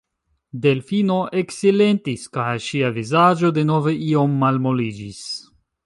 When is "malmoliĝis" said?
4.47-5.25